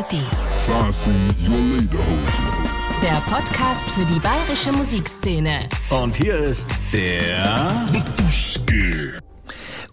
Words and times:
ARD. 0.00 0.24
Fasten 0.56 1.14
your 1.46 1.58
Lederhosen. 1.78 2.44
Der 3.02 3.20
Podcast 3.28 3.90
für 3.90 4.04
die 4.06 4.18
bayerische 4.20 4.72
Musikszene. 4.72 5.68
Und 5.90 6.14
hier 6.14 6.38
ist 6.38 6.70
der 6.92 7.86
Matuschke. 7.92 9.20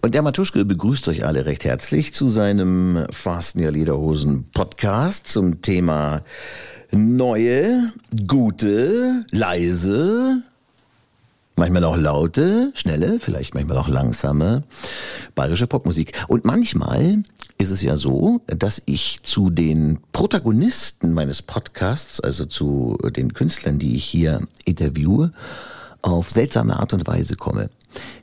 Und 0.00 0.14
der 0.14 0.22
Matuschke 0.22 0.64
begrüßt 0.64 1.08
euch 1.08 1.26
alle 1.26 1.44
recht 1.44 1.64
herzlich 1.64 2.14
zu 2.14 2.28
seinem 2.28 3.06
Fasten 3.10 3.62
Your 3.62 3.72
Lederhosen 3.72 4.48
Podcast 4.54 5.26
zum 5.26 5.60
Thema 5.60 6.22
neue, 6.90 7.92
gute, 8.26 9.26
leise, 9.30 10.42
manchmal 11.58 11.84
auch 11.84 11.96
laute, 11.96 12.72
schnelle, 12.74 13.18
vielleicht 13.20 13.54
manchmal 13.54 13.76
auch 13.78 13.88
langsame 13.88 14.64
bayerische 15.34 15.66
Popmusik. 15.66 16.12
Und 16.28 16.44
manchmal 16.44 17.22
ist 17.58 17.70
es 17.70 17.82
ja 17.82 17.96
so, 17.96 18.40
dass 18.46 18.82
ich 18.86 19.20
zu 19.22 19.50
den 19.50 19.98
Protagonisten 20.12 21.12
meines 21.12 21.42
Podcasts, 21.42 22.20
also 22.20 22.44
zu 22.44 22.96
den 23.16 23.34
Künstlern, 23.34 23.78
die 23.78 23.96
ich 23.96 24.04
hier 24.04 24.42
interviewe, 24.64 25.32
auf 26.02 26.30
seltsame 26.30 26.78
Art 26.78 26.92
und 26.94 27.06
Weise 27.06 27.34
komme. 27.34 27.70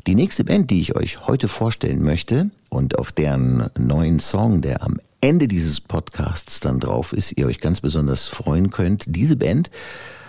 Die 0.08 0.16
nächste 0.16 0.44
Band, 0.44 0.72
die 0.72 0.80
ich 0.80 0.96
euch 0.96 1.28
heute 1.28 1.48
vorstellen 1.48 2.04
möchte 2.04 2.50
und 2.70 2.98
auf 2.98 3.12
deren 3.12 3.70
neuen 3.78 4.20
Song, 4.20 4.62
der 4.62 4.84
am 4.84 5.00
Ende 5.22 5.48
dieses 5.48 5.82
Podcasts 5.82 6.60
dann 6.60 6.80
drauf 6.80 7.12
ist, 7.12 7.38
ihr 7.38 7.48
euch 7.48 7.60
ganz 7.60 7.82
besonders 7.82 8.28
freuen 8.28 8.70
könnt, 8.70 9.06
diese 9.08 9.36
Band 9.36 9.72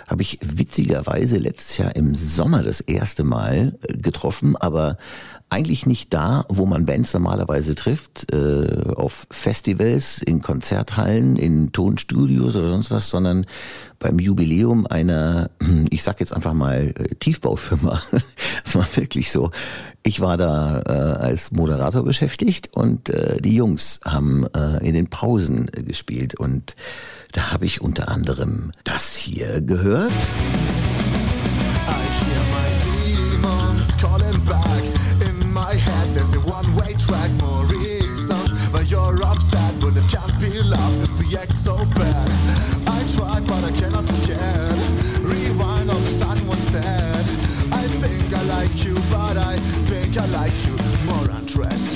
habe 0.07 0.23
ich 0.23 0.39
witzigerweise 0.43 1.37
letztes 1.37 1.79
Jahr 1.79 1.97
im 1.97 2.15
Sommer 2.15 2.63
das 2.63 2.81
erste 2.81 3.25
Mal 3.25 3.79
äh, 3.83 3.97
getroffen, 3.97 4.57
aber 4.57 4.99
eigentlich 5.49 5.87
nicht 5.87 6.13
da, 6.13 6.45
wo 6.49 6.67
man 6.67 6.87
Bands 6.87 7.15
normalerweise 7.15 7.75
trifft, 7.75 8.33
äh, 8.33 8.93
auf 8.95 9.27
Festivals, 9.31 10.21
in 10.23 10.43
Konzerthallen, 10.43 11.37
in 11.37 11.73
Tonstudios 11.73 12.57
oder 12.57 12.71
sonst 12.71 12.91
was, 12.91 13.09
sondern 13.09 13.47
beim 13.99 14.19
Jubiläum 14.19 14.87
einer, 14.87 15.51
ich 15.91 16.03
sag 16.03 16.21
jetzt 16.21 16.33
einfach 16.33 16.53
mal, 16.53 16.93
äh, 16.99 17.15
Tiefbaufirma. 17.15 18.03
Das 18.65 18.75
war 18.75 18.87
wirklich 18.97 19.31
so. 19.31 19.53
Ich 20.03 20.21
war 20.21 20.37
da 20.37 20.83
äh, 20.87 21.23
als 21.23 21.53
Moderator 21.53 22.03
beschäftigt 22.03 22.71
und 22.73 23.09
äh, 23.11 23.41
die 23.41 23.55
Jungs 23.55 24.01
haben 24.05 24.45
äh, 24.55 24.85
in 24.85 24.95
den 24.95 25.09
Pausen 25.09 25.67
gespielt 25.67 26.35
und 26.35 26.75
da 27.33 27.53
habe 27.53 27.65
ich 27.65 27.81
unter 27.81 28.09
anderem 28.09 28.73
das 28.83 29.15
hier 29.15 29.61
gehört. 29.61 30.13
There's 36.17 36.35
a 36.35 36.41
one-way 36.41 36.95
track, 36.95 37.31
more 37.33 37.67
reasons. 37.67 38.69
But 38.73 38.91
you're 38.91 39.23
upset, 39.23 39.75
but 39.79 39.95
it 39.95 40.09
can't 40.09 40.41
be 40.41 40.63
love 40.63 41.03
If 41.05 41.21
we 41.21 41.37
act 41.37 41.59
so 41.59 41.77
bad. 41.95 42.31
I 42.87 43.05
tried, 43.15 43.47
but 43.47 43.63
I 43.63 43.71
cannot 43.73 44.07
forget. 44.07 44.73
Rewind 45.21 45.91
all 45.91 45.99
the 45.99 46.11
sun 46.11 46.39
once 46.47 46.69
said 46.73 47.25
I 47.71 47.83
think 48.01 48.33
I 48.33 48.43
like 48.45 48.83
you, 48.83 48.95
but 49.13 49.37
I 49.37 49.59
think 49.89 50.17
I 50.17 50.25
like 50.41 50.57
you 50.67 50.79
More 51.05 51.37
undressed 51.37 51.96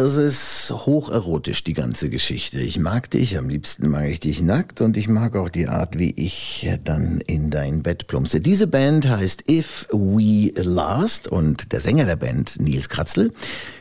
das 0.00 0.16
ist 0.16 0.70
hocherotisch, 0.70 1.64
die 1.64 1.74
ganze 1.74 2.08
Geschichte. 2.08 2.60
Ich 2.60 2.78
mag 2.78 3.10
dich, 3.10 3.36
am 3.36 3.48
liebsten 3.48 3.88
mag 3.88 4.08
ich 4.08 4.20
dich 4.20 4.40
nackt 4.40 4.80
und 4.80 4.96
ich 4.96 5.08
mag 5.08 5.34
auch 5.34 5.48
die 5.48 5.66
Art, 5.66 5.98
wie 5.98 6.12
ich 6.12 6.70
dann 6.84 7.20
in 7.26 7.50
dein 7.50 7.82
Bett 7.82 8.06
plumpse. 8.06 8.40
Diese 8.40 8.68
Band 8.68 9.08
heißt 9.08 9.50
If 9.50 9.88
We 9.90 10.52
Last 10.54 11.26
und 11.26 11.72
der 11.72 11.80
Sänger 11.80 12.04
der 12.04 12.14
Band, 12.14 12.60
Nils 12.60 12.88
Kratzel, 12.88 13.32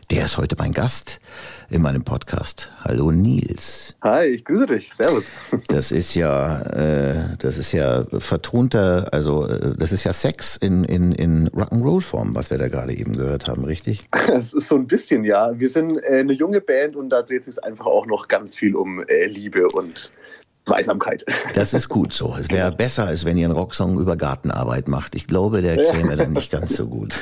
der 0.10 0.24
ist 0.26 0.38
heute 0.38 0.56
mein 0.58 0.72
Gast 0.72 1.20
in 1.70 1.82
meinem 1.82 2.04
Podcast. 2.04 2.72
Hallo 2.80 3.12
Nils. 3.12 3.94
Hi, 4.02 4.26
ich 4.28 4.46
grüße 4.46 4.66
dich. 4.66 4.94
Servus. 4.94 5.32
Das 5.68 5.92
ist 5.92 6.16
ja, 6.16 6.62
äh, 6.62 7.36
das 7.40 7.58
ist 7.58 7.74
ja 7.74 8.06
vertonter, 8.18 9.08
also 9.12 9.48
äh, 9.48 9.76
das 9.78 9.92
ist 9.92 10.06
ja 10.06 10.14
Sex 10.14 10.56
in, 10.56 10.86
in, 10.86 11.12
in 11.12 11.50
Rock'n'Roll-Form, 11.50 12.36
was 12.36 12.50
wir 12.52 12.58
da 12.58 12.70
gerade 12.70 12.94
eben 12.94 13.18
gehört 13.18 13.50
haben, 13.50 13.66
richtig? 13.66 14.08
Es 14.34 14.54
ist 14.54 14.68
so 14.68 14.76
ein 14.76 14.88
bisschen, 14.88 15.26
ja. 15.26 15.58
Wir 15.60 15.68
sind 15.68 15.98
äh, 15.98 16.20
eine 16.20 16.34
junge 16.34 16.62
Band 16.62 16.96
und 16.96 17.10
da 17.10 17.22
dreht 17.22 17.44
sich 17.44 17.62
einfach 17.64 17.86
auch 17.86 18.06
noch 18.06 18.28
ganz 18.28 18.56
viel 18.56 18.76
um 18.76 19.04
äh, 19.08 19.26
Liebe 19.26 19.68
und 19.68 20.12
Zweisamkeit. 20.68 21.26
Das 21.56 21.74
ist 21.74 21.88
gut 21.88 22.14
so. 22.14 22.36
Es 22.38 22.50
wäre 22.50 22.72
besser, 22.72 23.08
als 23.08 23.24
wenn 23.24 23.38
ihr 23.38 23.46
einen 23.46 23.56
Rocksong 23.56 23.98
über 24.00 24.18
Gartenarbeit 24.18 24.90
macht. 24.90 25.16
Ich 25.16 25.26
glaube, 25.26 25.62
der 25.62 25.78
käme 25.92 26.18
dann 26.18 26.34
nicht 26.34 26.52
ganz 26.52 26.76
so 26.76 26.88
gut. 26.88 27.16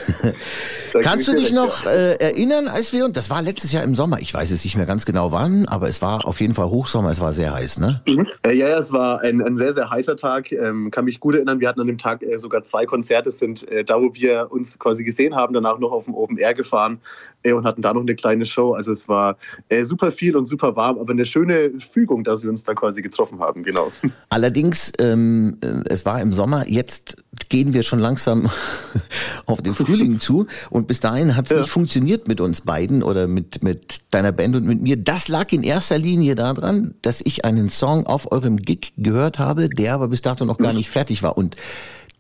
Kannst 1.02 1.28
du 1.28 1.34
dich 1.34 1.54
noch 1.54 1.86
äh, 1.86 2.16
erinnern, 2.16 2.68
als 2.68 2.92
wir, 2.92 3.06
und 3.06 3.18
das 3.18 3.30
war 3.30 3.44
letztes 3.44 3.72
Jahr 3.72 3.84
im 3.84 3.94
Sommer, 3.94 4.20
ich 4.20 4.34
weiß 4.34 4.50
es 4.50 4.64
nicht 4.64 4.76
mehr 4.76 4.88
ganz 4.88 5.06
genau 5.06 5.32
wann, 5.32 5.68
aber 5.68 5.88
es 5.88 6.02
war 6.02 6.26
auf 6.26 6.42
jeden 6.42 6.56
Fall 6.56 6.70
Hochsommer, 6.70 7.12
es 7.12 7.22
war 7.22 7.34
sehr 7.34 7.54
heiß, 7.54 7.78
ne? 7.78 8.02
Mhm. 8.08 8.28
Äh, 8.44 8.54
ja, 8.54 8.68
ja, 8.68 8.80
es 8.80 8.92
war 8.92 9.22
ein, 9.22 9.42
ein 9.42 9.56
sehr, 9.56 9.74
sehr 9.74 9.90
heißer 9.92 10.18
Tag. 10.18 10.52
Ähm, 10.52 10.90
kann 10.90 11.06
mich 11.06 11.20
gut 11.20 11.36
erinnern, 11.36 11.60
wir 11.60 11.70
hatten 11.70 11.82
an 11.82 11.88
dem 11.88 12.00
Tag 12.00 12.24
äh, 12.24 12.38
sogar 12.38 12.64
zwei 12.64 12.88
Konzerte, 12.88 13.30
sind 13.30 13.68
äh, 13.70 13.84
da, 13.84 14.00
wo 14.00 14.14
wir 14.16 14.48
uns 14.50 14.80
quasi 14.80 15.04
gesehen 15.04 15.36
haben, 15.36 15.54
danach 15.54 15.78
noch 15.78 15.92
auf 15.92 16.06
dem 16.06 16.16
Open 16.16 16.38
Air 16.38 16.56
gefahren 16.56 17.00
äh, 17.46 17.54
und 17.54 17.66
hatten 17.66 17.82
da 17.82 17.94
noch 17.94 18.02
eine 18.02 18.16
kleine 18.16 18.46
Show. 18.46 18.74
Also 18.74 18.92
es 18.92 19.08
war 19.08 19.38
äh, 19.70 19.84
super 19.84 20.12
viel 20.12 20.36
und 20.36 20.46
super 20.46 20.76
warm, 20.76 21.00
aber 21.00 21.12
eine 21.12 21.26
schöne 21.26 21.72
Fügung, 21.80 22.24
dass 22.24 22.44
wir 22.44 22.50
uns 22.50 22.64
da 22.64 22.74
quasi 22.74 23.02
getroffen 23.02 23.16
getroffen 23.16 23.40
haben, 23.40 23.64
genau. 23.64 23.92
Allerdings, 24.30 24.92
ähm, 25.00 25.58
äh, 25.62 25.90
es 25.90 26.06
war 26.06 26.22
im 26.22 26.34
Sommer, 26.34 26.68
jetzt 26.68 27.18
gehen 27.50 27.74
wir 27.74 27.84
schon 27.84 28.00
langsam 28.00 28.50
auf 29.46 29.62
den 29.62 29.74
Frühling 29.74 30.20
zu 30.20 30.48
und 30.70 30.88
bis 30.88 31.00
dahin 31.00 31.36
hat 31.36 31.46
es 31.46 31.52
ja. 31.52 31.60
nicht 31.60 31.70
funktioniert 31.70 32.28
mit 32.28 32.42
uns 32.42 32.62
beiden 32.62 33.04
oder 33.04 33.28
mit, 33.28 33.64
mit 33.64 34.02
deiner 34.12 34.32
Band 34.32 34.56
und 34.56 34.66
mit 34.66 34.82
mir. 34.82 34.98
Das 34.98 35.28
lag 35.28 35.52
in 35.52 35.64
erster 35.64 35.98
Linie 35.98 36.36
daran, 36.36 36.96
dass 37.02 37.22
ich 37.24 37.46
einen 37.46 37.70
Song 37.70 38.06
auf 38.06 38.32
eurem 38.32 38.58
Gig 38.58 38.94
gehört 38.98 39.40
habe, 39.40 39.70
der 39.70 39.94
aber 39.94 40.08
bis 40.10 40.22
dato 40.22 40.46
noch 40.46 40.58
gar 40.58 40.74
nicht 40.74 40.90
fertig 40.90 41.24
war 41.24 41.38
und 41.38 41.56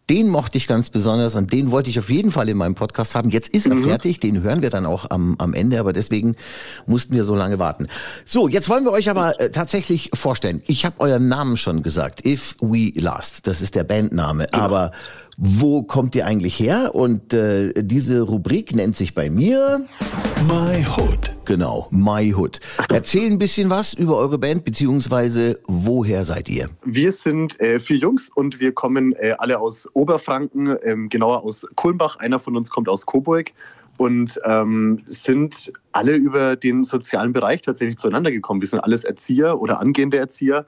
den 0.09 0.27
mochte 0.29 0.57
ich 0.57 0.67
ganz 0.67 0.89
besonders 0.89 1.35
und 1.35 1.51
den 1.51 1.71
wollte 1.71 1.89
ich 1.89 1.97
auf 1.97 2.09
jeden 2.09 2.31
Fall 2.31 2.47
in 2.49 2.57
meinem 2.57 2.75
Podcast 2.75 3.15
haben. 3.15 3.29
Jetzt 3.29 3.49
ist 3.49 3.65
er 3.65 3.75
mhm. 3.75 3.85
fertig, 3.85 4.19
den 4.19 4.43
hören 4.43 4.61
wir 4.61 4.69
dann 4.69 4.85
auch 4.85 5.09
am, 5.09 5.35
am 5.39 5.53
Ende, 5.53 5.79
aber 5.79 5.93
deswegen 5.93 6.35
mussten 6.85 7.15
wir 7.15 7.23
so 7.23 7.35
lange 7.35 7.57
warten. 7.57 7.87
So, 8.23 8.47
jetzt 8.47 8.69
wollen 8.69 8.83
wir 8.83 8.91
euch 8.91 9.09
aber 9.09 9.39
äh, 9.39 9.49
tatsächlich 9.49 10.11
vorstellen. 10.13 10.61
Ich 10.67 10.85
habe 10.85 10.99
euren 10.99 11.27
Namen 11.27 11.57
schon 11.57 11.81
gesagt, 11.81 12.25
If 12.25 12.55
We 12.61 12.91
Last, 12.95 13.47
das 13.47 13.61
ist 13.61 13.75
der 13.75 13.83
Bandname, 13.83 14.47
ja. 14.53 14.59
aber 14.59 14.91
wo 15.37 15.83
kommt 15.83 16.15
ihr 16.15 16.25
eigentlich 16.25 16.59
her? 16.59 16.95
Und 16.95 17.33
äh, 17.33 17.73
diese 17.75 18.21
Rubrik 18.21 18.73
nennt 18.75 18.95
sich 18.95 19.13
bei 19.13 19.29
mir 19.29 19.85
My 20.47 20.85
Hood. 20.85 21.33
Genau, 21.45 21.87
My 21.91 22.33
Hood. 22.33 22.59
Erzähl 22.89 23.29
ein 23.29 23.37
bisschen 23.37 23.69
was 23.69 23.93
über 23.93 24.17
eure 24.17 24.37
Band, 24.37 24.63
beziehungsweise 24.63 25.59
woher 25.67 26.23
seid 26.25 26.49
ihr? 26.49 26.69
Wir 26.83 27.11
sind 27.11 27.59
äh, 27.59 27.79
vier 27.79 27.97
Jungs 27.97 28.29
und 28.33 28.59
wir 28.59 28.71
kommen 28.71 29.13
äh, 29.13 29.35
alle 29.37 29.59
aus 29.59 29.89
Oberfranken, 29.93 30.77
ähm, 30.83 31.09
genauer 31.09 31.43
aus 31.43 31.67
Kulmbach. 31.75 32.17
Einer 32.17 32.39
von 32.39 32.55
uns 32.55 32.69
kommt 32.69 32.87
aus 32.89 33.05
Coburg 33.05 33.51
und 33.97 34.39
ähm, 34.45 35.01
sind 35.05 35.71
alle 35.91 36.15
über 36.15 36.55
den 36.55 36.83
sozialen 36.83 37.33
Bereich 37.33 37.61
tatsächlich 37.61 37.97
zueinander 37.97 38.31
gekommen. 38.31 38.61
Wir 38.61 38.67
sind 38.67 38.79
alles 38.79 39.03
Erzieher 39.03 39.59
oder 39.59 39.79
angehende 39.79 40.17
Erzieher 40.17 40.65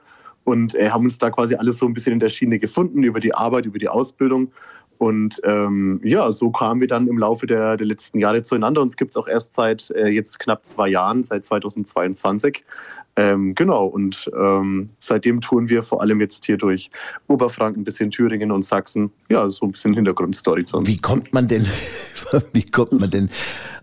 und 0.48 0.74
äh, 0.76 0.88
haben 0.88 1.04
uns 1.04 1.18
da 1.18 1.28
quasi 1.30 1.56
alles 1.56 1.76
so 1.76 1.84
ein 1.84 1.92
bisschen 1.92 2.14
in 2.14 2.20
der 2.20 2.30
Schiene 2.30 2.58
gefunden 2.58 3.02
über 3.02 3.20
die 3.20 3.34
Arbeit, 3.34 3.66
über 3.66 3.78
die 3.78 3.88
Ausbildung. 3.88 4.50
Und 4.96 5.42
ähm, 5.44 6.00
ja, 6.02 6.32
so 6.32 6.50
kamen 6.50 6.80
wir 6.80 6.88
dann 6.88 7.06
im 7.06 7.18
Laufe 7.18 7.46
der, 7.46 7.76
der 7.76 7.86
letzten 7.86 8.18
Jahre 8.18 8.42
zueinander. 8.42 8.80
Uns 8.80 8.96
gibt 8.96 9.10
es 9.10 9.18
auch 9.18 9.28
erst 9.28 9.52
seit 9.52 9.90
äh, 9.90 10.08
jetzt 10.08 10.40
knapp 10.40 10.64
zwei 10.64 10.88
Jahren, 10.88 11.22
seit 11.22 11.44
2022. 11.44 12.64
Ähm, 13.16 13.54
genau, 13.54 13.84
und 13.86 14.30
ähm, 14.34 14.88
seitdem 14.98 15.42
touren 15.42 15.68
wir 15.68 15.82
vor 15.82 16.00
allem 16.00 16.18
jetzt 16.18 16.46
hier 16.46 16.56
durch 16.56 16.90
Oberfranken 17.26 17.84
bis 17.84 18.00
in 18.00 18.10
Thüringen 18.10 18.50
und 18.50 18.64
Sachsen. 18.64 19.10
Ja, 19.28 19.50
so 19.50 19.66
ein 19.66 19.72
bisschen 19.72 19.92
Hintergrundstory 19.92 20.64
zu 20.64 20.78
uns. 20.78 20.88
Wie 20.88 20.96
kommt 20.96 21.30
man 21.34 21.46
denn, 21.46 21.66
wie 22.54 22.64
kommt 22.64 22.92
man 22.92 23.10
denn 23.10 23.28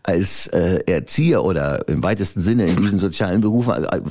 als 0.06 0.46
äh, 0.48 0.80
Erzieher 0.86 1.44
oder 1.44 1.88
im 1.88 2.04
weitesten 2.04 2.42
Sinne 2.42 2.68
in 2.68 2.76
diesen 2.78 3.00
sozialen 3.00 3.42
Berufen, 3.42 3.72
äh, 3.72 4.02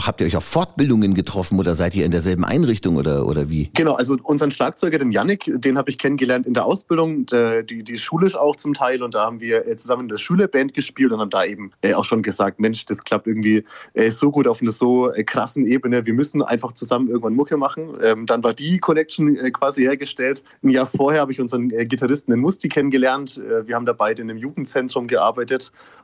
habt 0.00 0.22
ihr 0.22 0.26
euch 0.26 0.36
auf 0.36 0.44
Fortbildungen 0.44 1.12
getroffen 1.12 1.58
oder 1.58 1.74
seid 1.74 1.94
ihr 1.94 2.06
in 2.06 2.10
derselben 2.10 2.44
Einrichtung 2.44 2.96
oder, 2.96 3.26
oder 3.26 3.50
wie? 3.50 3.70
Genau, 3.74 3.94
also 3.94 4.16
unseren 4.22 4.50
Schlagzeuger, 4.50 4.98
den 4.98 5.10
Yannick, 5.10 5.52
den 5.54 5.76
habe 5.76 5.90
ich 5.90 5.98
kennengelernt 5.98 6.46
in 6.46 6.54
der 6.54 6.64
Ausbildung, 6.64 7.26
der, 7.26 7.62
die, 7.62 7.82
die 7.82 7.98
schulisch 7.98 8.34
auch 8.34 8.56
zum 8.56 8.72
Teil 8.72 9.02
und 9.02 9.14
da 9.14 9.26
haben 9.26 9.40
wir 9.40 9.66
äh, 9.66 9.76
zusammen 9.76 10.02
in 10.02 10.08
der 10.08 10.18
Schule 10.18 10.48
Band 10.48 10.72
gespielt 10.72 11.12
und 11.12 11.20
haben 11.20 11.30
da 11.30 11.44
eben 11.44 11.70
äh, 11.82 11.92
auch 11.92 12.04
schon 12.04 12.22
gesagt, 12.22 12.58
Mensch, 12.58 12.86
das 12.86 13.04
klappt 13.04 13.26
irgendwie 13.26 13.64
äh, 13.92 14.10
so 14.10 14.30
gut 14.30 14.48
auf 14.48 14.62
einer 14.62 14.72
so 14.72 15.12
äh, 15.12 15.22
krassen 15.22 15.66
Ebene, 15.66 16.06
wir 16.06 16.14
müssen 16.14 16.40
einfach 16.40 16.72
zusammen 16.72 17.08
irgendwann 17.08 17.34
Mucke 17.34 17.58
machen. 17.58 17.98
Ähm, 18.02 18.24
dann 18.24 18.42
war 18.42 18.54
die 18.54 18.78
Connection 18.78 19.36
quasi 19.52 19.82
hergestellt. 19.82 20.42
Ein 20.62 20.70
Jahr 20.70 20.86
vorher 20.86 21.20
habe 21.20 21.32
ich 21.32 21.40
unseren 21.40 21.68
Gitarristen 21.68 22.32
in 22.32 22.40
Musti 22.40 22.68
kennengelernt. 22.68 23.38
wir 23.64 23.74
haben 23.74 23.84
da 23.84 23.92
beide 23.92 24.22
in 24.22 24.30
einem 24.30 24.38
Jugendzentrum 24.38 25.06
gearbeitet 25.06 25.25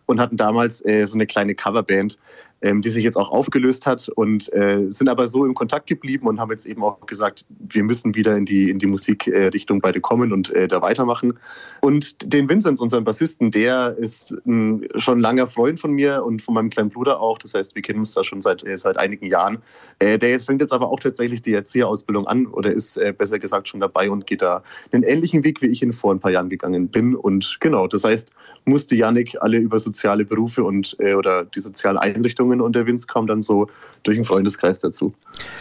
und 0.07 0.21
hatten 0.21 0.37
damals 0.37 0.79
so 0.79 1.15
eine 1.15 1.27
kleine 1.27 1.55
Coverband 1.55 2.19
die 2.63 2.91
sich 2.91 3.03
jetzt 3.05 3.17
auch 3.17 3.31
aufgelöst 3.31 3.87
hat 3.87 4.09
und 4.09 4.53
äh, 4.53 4.89
sind 4.89 5.09
aber 5.09 5.27
so 5.27 5.45
im 5.45 5.55
Kontakt 5.55 5.87
geblieben 5.87 6.27
und 6.27 6.39
haben 6.41 6.51
jetzt 6.51 6.67
eben 6.67 6.83
auch 6.85 7.05
gesagt, 7.07 7.45
wir 7.49 7.83
müssen 7.83 8.15
wieder 8.15 8.37
in 8.37 8.45
die, 8.45 8.71
in 8.71 8.79
die 8.79 8.87
Musikrichtung 8.87 9.81
beide 9.81 10.01
kommen 10.01 10.33
und 10.33 10.51
äh, 10.51 10.69
da 10.69 10.81
weitermachen. 10.83 11.39
Und 11.81 12.33
den 12.33 12.49
Vinzenz, 12.49 12.81
unseren 12.81 13.05
Bassisten, 13.05 13.51
der 13.51 13.97
ist 13.99 14.37
ein 14.47 14.87
schon 14.97 15.21
langer 15.21 15.47
Freund 15.47 15.81
von 15.81 15.93
mir 15.93 16.25
und 16.25 16.43
von 16.43 16.55
meinem 16.55 16.71
kleinen 16.71 16.91
Bruder 16.91 17.21
auch. 17.21 17.39
Das 17.39 17.55
heißt, 17.55 17.75
wir 17.75 17.83
kennen 17.83 18.01
uns 18.01 18.13
da 18.13 18.23
schon 18.23 18.41
seit, 18.41 18.65
äh, 18.65 18.79
seit 18.79 18.97
einigen 18.97 19.27
Jahren. 19.27 19.59
Äh, 19.99 20.19
der 20.19 20.39
fängt 20.41 20.61
jetzt 20.61 20.73
aber 20.73 20.91
auch 20.91 21.01
tatsächlich 21.01 21.43
die 21.43 21.55
Erzieherausbildung 21.55 22.27
an 22.27 22.47
oder 22.47 22.73
ist 22.73 22.97
äh, 22.97 23.13
besser 23.17 23.39
gesagt 23.39 23.69
schon 23.69 23.81
dabei 23.81 24.11
und 24.11 24.27
geht 24.27 24.43
da 24.43 24.63
einen 24.93 25.03
ähnlichen 25.03 25.45
Weg, 25.45 25.63
wie 25.63 25.67
ich 25.67 25.83
ihn 25.83 25.93
vor 25.93 26.13
ein 26.13 26.21
paar 26.21 26.31
Jahren 26.31 26.49
gegangen 26.49 26.89
bin. 26.89 27.15
Und 27.15 27.59
genau, 27.61 27.87
das 27.87 28.05
heißt, 28.05 28.31
musste 28.65 28.95
Yannick 28.95 29.37
alle 29.41 29.59
über 29.59 29.79
soziale 29.79 30.25
Berufe 30.25 30.65
und 30.65 30.97
äh, 30.99 31.15
oder 31.15 31.45
die 31.45 31.61
sozialen 31.61 31.99
Einrichtungen 31.99 32.52
Beziehungen 32.53 32.61
und 32.61 32.77
der 32.77 32.87
Vince 32.87 33.07
kam 33.07 33.27
dann 33.27 33.43
so 33.43 33.69
durch 34.03 34.17
den 34.17 34.25
Freundeskreis 34.25 34.81
dazu. 34.81 35.15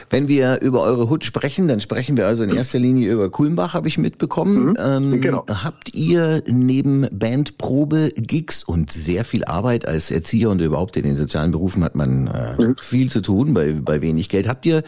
Wenn 0.09 0.27
wir 0.27 0.61
über 0.61 0.81
eure 0.81 1.09
Hut 1.09 1.23
sprechen, 1.23 1.67
dann 1.67 1.79
sprechen 1.79 2.17
wir 2.17 2.27
also 2.27 2.43
in 2.43 2.49
erster 2.49 2.79
Linie 2.79 3.11
über 3.11 3.29
Kulmbach, 3.29 3.73
habe 3.73 3.87
ich 3.87 3.97
mitbekommen. 3.97 4.69
Mhm, 4.69 4.77
ähm, 4.79 5.21
genau. 5.21 5.45
Habt 5.47 5.93
ihr 5.93 6.43
neben 6.47 7.07
Bandprobe, 7.11 8.11
Gigs 8.15 8.63
und 8.63 8.91
sehr 8.91 9.25
viel 9.25 9.45
Arbeit 9.45 9.87
als 9.87 10.11
Erzieher 10.11 10.49
und 10.49 10.59
überhaupt 10.59 10.97
in 10.97 11.03
den 11.03 11.15
sozialen 11.15 11.51
Berufen 11.51 11.83
hat 11.83 11.95
man 11.95 12.27
äh, 12.27 12.55
mhm. 12.61 12.75
viel 12.77 13.09
zu 13.09 13.21
tun 13.21 13.53
bei, 13.53 13.73
bei 13.73 14.01
wenig 14.01 14.29
Geld. 14.29 14.47
Habt 14.47 14.65
ihr 14.65 14.83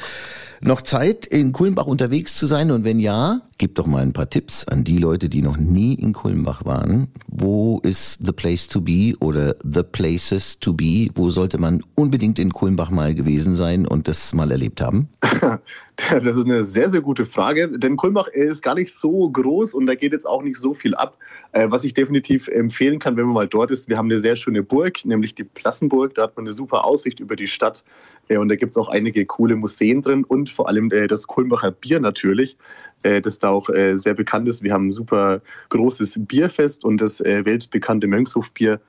noch 0.66 0.82
Zeit, 0.82 1.26
in 1.26 1.52
Kulmbach 1.52 1.86
unterwegs 1.86 2.36
zu 2.36 2.46
sein? 2.46 2.72
Und 2.72 2.84
wenn 2.84 3.00
ja, 3.00 3.42
gib 3.58 3.76
doch 3.76 3.88
mal 3.88 4.02
ein 4.02 4.14
paar 4.14 4.30
Tipps 4.30 4.68
an 4.68 4.84
die 4.84 4.98
Leute, 4.98 5.30
die 5.30 5.42
noch 5.42 5.58
nie 5.58 5.94
in 5.94 6.14
Kulmbach 6.14 6.66
waren. 6.66 7.08
Wo 7.28 7.80
ist 7.80 8.26
the 8.26 8.32
place 8.32 8.68
to 8.68 8.82
be 8.82 9.16
oder 9.20 9.56
the 9.64 9.84
places 9.84 10.60
to 10.60 10.74
be? 10.74 11.10
Wo 11.16 11.30
sollte 11.30 11.58
man 11.58 11.84
unbedingt 11.96 12.40
in 12.40 12.52
Kulmbach 12.52 12.90
mal 12.90 13.16
gewesen 13.16 13.56
sein 13.56 13.88
und 13.88 14.08
das 14.08 14.34
mal 14.34 14.52
erlebt 14.52 14.82
haben? 14.82 15.10
Das 16.10 16.38
ist 16.38 16.46
eine 16.46 16.66
sehr, 16.66 16.90
sehr 16.90 17.02
gute 17.02 17.26
Frage, 17.26 17.70
denn 17.70 17.98
Kulmbach 17.98 18.28
ist 18.28 18.62
gar 18.62 18.76
nicht 18.76 18.94
so 18.94 19.30
groß 19.30 19.74
und 19.74 19.86
da 19.86 19.96
geht 19.96 20.12
jetzt 20.12 20.28
auch 20.28 20.42
nicht 20.42 20.58
so 20.58 20.74
viel 20.74 20.96
ab. 20.96 21.18
Äh, 21.52 21.68
was 21.70 21.84
ich 21.84 21.94
definitiv 21.94 22.48
empfehlen 22.48 23.00
kann, 23.00 23.16
wenn 23.16 23.26
man 23.26 23.34
mal 23.34 23.48
dort 23.48 23.72
ist, 23.72 23.90
wir 23.90 23.98
haben 23.98 24.08
eine 24.08 24.20
sehr 24.20 24.36
schöne 24.36 24.64
Burg, 24.64 25.06
nämlich 25.06 25.36
die 25.36 25.44
Plassenburg. 25.44 26.16
Da 26.16 26.24
hat 26.24 26.36
man 26.36 26.46
eine 26.46 26.54
super 26.54 26.86
Aussicht 26.86 27.20
über 27.20 27.36
die 27.36 27.48
Stadt 27.48 27.84
und 28.30 28.50
da 28.50 28.56
gibt 28.56 28.72
es 28.72 28.78
auch 28.78 28.88
einige 28.88 29.26
coole 29.26 29.56
Museen 29.56 30.02
drin 30.02 30.24
und 30.24 30.50
vor 30.50 30.68
allem 30.68 30.92
äh, 30.92 31.08
das 31.08 31.28
Kulmbacher 31.28 31.72
Bier 31.72 32.00
natürlich, 32.00 32.58
äh, 33.04 33.22
das 33.22 33.40
da 33.40 33.50
auch 33.50 33.70
äh, 33.70 33.98
sehr 33.98 34.14
bekannt 34.14 34.48
ist. 34.48 34.64
Wir 34.64 34.74
haben 34.74 34.88
ein 34.88 34.92
super 34.92 35.42
großes 35.70 36.20
Bierfest 36.26 36.86
und 36.86 37.00
das 37.00 37.20
weltbekannte 37.20 38.08
Mönchshofbier 38.08 38.80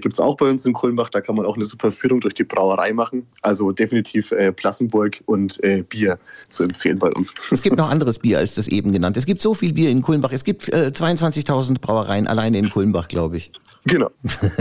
gibt 0.00 0.14
es 0.14 0.20
auch 0.20 0.38
bei 0.38 0.48
uns 0.48 0.64
in 0.64 0.72
Kulmbach. 0.72 1.10
Da 1.10 1.20
kann 1.20 1.36
man 1.36 1.44
auch 1.44 1.56
eine 1.56 1.64
super 1.64 1.92
Führung 1.92 2.20
durch 2.20 2.32
die 2.32 2.44
Brauerei 2.44 2.94
machen. 2.94 3.26
Also 3.42 3.70
definitiv 3.70 4.32
Plassenburg 4.56 5.22
und 5.26 5.60
Bier 5.90 6.18
zu 6.48 6.62
empfehlen 6.64 6.98
bei 6.98 7.10
uns. 7.10 7.34
Es 7.50 7.60
gibt 7.60 7.76
noch 7.76 7.90
anderes 7.90 8.18
Bier 8.18 8.38
als 8.38 8.54
das 8.54 8.66
eben 8.68 8.92
genannte. 8.92 9.18
Es 9.18 9.26
gibt 9.26 9.42
so 9.42 9.52
viel 9.52 9.74
Bier 9.74 9.90
in 9.90 10.00
Kulmbach. 10.00 10.32
Es 10.32 10.44
gibt 10.44 10.72
22.000 10.72 11.80
Brauereien 11.80 12.26
alleine 12.26 12.58
in 12.58 12.70
Kulmbach, 12.70 13.08
glaube 13.08 13.36
ich. 13.36 13.52
Genau, 13.86 14.10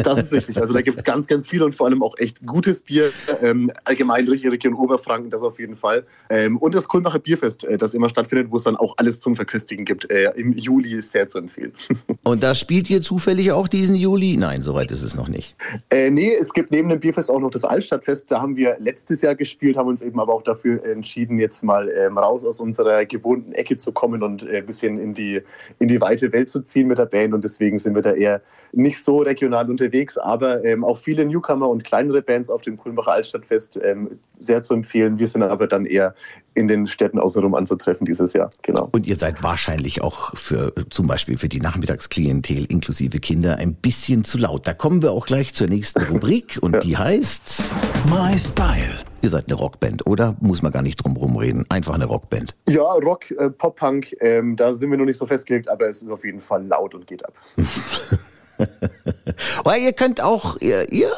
das 0.04 0.20
ist 0.20 0.34
richtig. 0.34 0.58
Also 0.58 0.74
da 0.74 0.82
gibt 0.82 0.98
es 0.98 1.04
ganz, 1.06 1.28
ganz 1.28 1.48
viel 1.48 1.64
und 1.64 1.74
vor 1.74 1.88
allem 1.88 2.04
auch 2.04 2.18
echt 2.18 2.46
gutes 2.46 2.82
Bier. 2.82 3.12
Ähm, 3.42 3.72
allgemein 3.86 4.26
durch 4.26 4.42
die 4.42 4.50
Region 4.50 4.74
Oberfranken, 4.74 5.30
das 5.30 5.44
auf 5.44 5.60
jeden 5.60 5.78
Fall. 5.78 6.06
Ähm, 6.30 6.58
und 6.58 6.76
das 6.76 6.90
Kulmbacher 6.90 7.20
Bierfest, 7.20 7.64
äh, 7.64 7.78
das 7.78 7.94
immer 7.94 8.10
stattfindet, 8.10 8.48
wo 8.52 8.58
es 8.58 8.64
dann 8.64 8.76
auch 8.76 8.96
alles 8.98 9.22
zum 9.22 9.38
Verköstigen 9.38 9.86
gibt. 9.86 10.12
Äh, 10.12 10.32
Im 10.36 10.52
Juli 10.52 10.94
ist 10.94 11.12
sehr 11.12 11.30
zu 11.30 11.38
empfehlen. 11.38 11.72
Und 12.24 12.44
da 12.44 12.56
spielt 12.56 12.90
ihr 12.90 13.02
zufällig 13.02 13.52
auch 13.52 13.68
diesen 13.68 13.96
Juli? 13.96 14.38
Nein, 14.38 14.62
soweit 14.62 14.92
ist 14.92 15.04
es 15.04 15.16
noch 15.16 15.28
nicht. 15.28 15.56
Äh, 15.90 16.10
nee, 16.10 16.34
es 16.34 16.54
gibt 16.54 16.72
neben 16.72 16.90
dem 16.90 17.00
Bierfest 17.00 17.30
auch 17.30 17.40
noch 17.40 17.52
das 17.52 17.64
Altstadtfest. 17.64 18.32
Da 18.32 18.42
haben 18.42 18.56
wir 18.56 18.78
letztes 18.80 19.22
Jahr 19.22 19.36
gespielt, 19.36 19.78
haben 19.78 19.88
uns 19.88 20.02
eben 20.02 20.20
aber 20.20 20.34
auch 20.34 20.44
dafür 20.44 20.84
entschieden, 20.86 21.38
jetzt 21.38 21.64
mal 21.64 21.90
ähm, 21.90 22.18
raus 22.18 22.44
aus 22.44 22.60
unserer 22.60 23.06
gewohnten 23.06 23.54
Ecke 23.54 23.78
zu 23.78 23.92
kommen 23.92 24.24
und 24.24 24.48
äh, 24.48 24.58
ein 24.58 24.66
bisschen 24.66 25.00
in 25.00 25.14
die, 25.14 25.42
in 25.80 25.88
die 25.88 26.00
weite 26.02 26.32
Welt 26.34 26.50
zu 26.50 26.62
ziehen 26.62 26.88
mit 26.88 26.98
der 26.98 27.06
Band. 27.06 27.34
Und 27.34 27.44
deswegen 27.44 27.78
sind 27.78 27.96
wir 27.96 28.02
da 28.02 28.12
eher 28.12 28.42
nicht 28.74 29.04
so 29.04 29.13
regional 29.20 29.70
unterwegs, 29.70 30.18
aber 30.18 30.64
ähm, 30.66 30.84
auch 30.84 30.98
viele 30.98 31.26
Newcomer 31.26 31.70
und 31.70 31.84
kleinere 31.84 32.22
Bands 32.22 32.50
auf 32.50 32.62
dem 32.62 32.78
Kulmbacher 32.78 33.12
Altstadtfest 33.12 33.80
ähm, 33.84 34.20
sehr 34.38 34.62
zu 34.62 34.74
empfehlen. 34.74 35.20
Wir 35.20 35.28
sind 35.28 35.44
aber 35.44 35.68
dann 35.68 35.86
eher 35.86 36.16
in 36.56 36.68
den 36.68 36.88
Städten 36.88 37.20
außenrum 37.20 37.56
anzutreffen 37.56 38.06
dieses 38.06 38.34
Jahr. 38.34 38.52
Genau. 38.62 38.90
Und 38.92 39.08
ihr 39.08 39.16
seid 39.16 39.44
wahrscheinlich 39.44 40.02
auch 40.02 40.36
für 40.36 40.74
zum 40.90 41.08
Beispiel 41.08 41.38
für 41.38 41.50
die 41.50 41.60
Nachmittagsklientel 41.60 42.66
inklusive 42.66 43.20
Kinder 43.20 43.58
ein 43.58 43.74
bisschen 43.74 44.24
zu 44.24 44.38
laut. 44.38 44.68
Da 44.68 44.74
kommen 44.74 45.02
wir 45.02 45.12
auch 45.12 45.26
gleich 45.26 45.54
zur 45.54 45.68
nächsten 45.68 46.04
Rubrik 46.12 46.60
und 46.62 46.74
ja. 46.74 46.80
die 46.80 46.98
heißt 46.98 47.70
My 48.10 48.38
Style. 48.38 49.00
Ihr 49.24 49.30
seid 49.30 49.46
eine 49.48 49.56
Rockband, 49.56 50.06
oder? 50.06 50.36
Muss 50.42 50.62
man 50.62 50.74
gar 50.74 50.82
nicht 50.82 50.98
drum 50.98 51.38
reden. 51.38 51.66
Einfach 51.70 51.94
eine 51.94 52.06
Rockband. 52.06 52.58
Ja, 52.68 52.82
Rock, 52.82 53.32
äh, 53.32 53.50
Pop-Punk, 53.50 54.18
ähm, 54.20 54.58
da 54.58 54.74
sind 54.74 54.92
wir 54.92 54.98
noch 54.98 55.06
nicht 55.06 55.18
so 55.18 55.26
festgelegt, 55.26 55.70
aber 55.70 55.88
es 55.88 56.02
ist 56.02 56.10
auf 56.10 56.26
jeden 56.26 56.42
Fall 56.42 56.66
laut 56.68 56.94
und 56.94 57.08
geht 57.08 57.24
ab. 57.24 57.34
Weil 59.64 59.82
ihr 59.82 59.94
könnt 59.94 60.22
auch, 60.22 60.58
ihr, 60.62 60.92
ihr, 60.92 61.12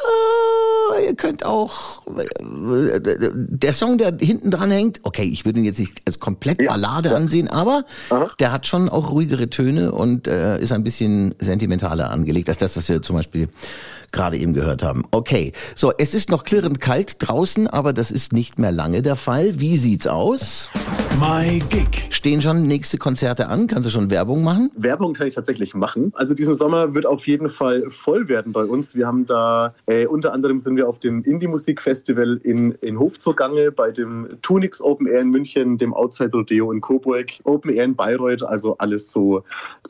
ihr 1.04 1.14
könnt 1.14 1.44
auch, 1.44 2.02
der 2.40 3.72
Song, 3.72 3.98
der 3.98 4.16
hinten 4.18 4.50
dran 4.50 4.70
hängt, 4.70 5.00
okay, 5.02 5.24
ich 5.24 5.44
würde 5.44 5.60
ihn 5.60 5.64
jetzt 5.64 5.78
nicht 5.78 6.02
als 6.06 6.20
komplett 6.20 6.66
Ballade 6.66 7.10
ja. 7.10 7.16
ansehen, 7.16 7.48
aber 7.48 7.84
Aha. 8.10 8.30
der 8.38 8.52
hat 8.52 8.66
schon 8.66 8.88
auch 8.88 9.10
ruhigere 9.10 9.50
Töne 9.50 9.92
und 9.92 10.26
äh, 10.26 10.58
ist 10.58 10.72
ein 10.72 10.84
bisschen 10.84 11.34
sentimentaler 11.38 12.10
angelegt 12.10 12.48
als 12.48 12.58
das, 12.58 12.76
was 12.76 12.88
wir 12.88 13.02
zum 13.02 13.16
Beispiel 13.16 13.48
gerade 14.12 14.36
eben 14.36 14.54
gehört 14.54 14.82
haben. 14.82 15.04
Okay, 15.10 15.52
so, 15.74 15.92
es 15.98 16.14
ist 16.14 16.30
noch 16.30 16.44
klirrend 16.44 16.80
kalt 16.80 17.16
draußen, 17.18 17.66
aber 17.66 17.92
das 17.92 18.10
ist 18.10 18.32
nicht 18.32 18.58
mehr 18.58 18.72
lange 18.72 19.02
der 19.02 19.16
Fall. 19.16 19.60
Wie 19.60 19.76
sieht's 19.76 20.06
aus? 20.06 20.68
My 21.18 21.60
Gig. 21.70 22.08
Stehen 22.10 22.42
schon 22.42 22.66
nächste 22.66 22.98
Konzerte 22.98 23.48
an? 23.48 23.68
Kannst 23.68 23.86
du 23.86 23.90
schon 23.90 24.10
Werbung 24.10 24.44
machen? 24.44 24.70
Werbung 24.76 25.14
kann 25.14 25.26
ich 25.26 25.34
tatsächlich 25.34 25.74
machen. 25.74 26.12
Also 26.14 26.34
diesen 26.34 26.54
Sommer 26.54 26.92
wird 26.92 27.06
auf 27.06 27.26
jeden 27.26 27.48
Fall 27.48 27.90
voll 27.90 28.28
werden 28.28 28.52
bei 28.52 28.64
uns. 28.64 28.94
Wir 28.94 29.06
haben 29.06 29.24
da, 29.24 29.72
äh, 29.86 30.06
unter 30.06 30.34
anderem 30.34 30.58
sind 30.58 30.76
wir 30.76 30.86
auf 30.86 30.98
dem 30.98 31.22
Indie-Musik-Festival 31.22 32.40
in, 32.42 32.72
in 32.82 32.98
Hof 32.98 33.18
zugange, 33.18 33.72
bei 33.72 33.92
dem 33.92 34.28
Tunix 34.42 34.82
Open 34.82 35.06
Air 35.06 35.22
in 35.22 35.30
München, 35.30 35.78
dem 35.78 35.94
Outside 35.94 36.32
Rodeo 36.32 36.70
in 36.70 36.82
Coburg, 36.82 37.32
Open 37.44 37.72
Air 37.72 37.84
in 37.84 37.94
Bayreuth, 37.94 38.42
also 38.42 38.76
alles 38.76 39.10
so 39.10 39.42